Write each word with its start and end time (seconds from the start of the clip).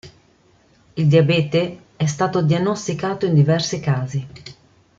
Il 0.97 1.07
diabete 1.07 1.79
è 1.95 2.07
stato 2.07 2.41
diagnosticato 2.41 3.27
in 3.27 3.35
diversi 3.35 3.79
casi. 3.79 4.27